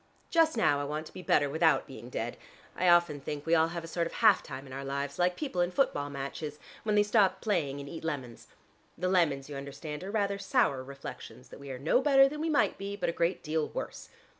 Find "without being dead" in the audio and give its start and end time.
1.47-2.35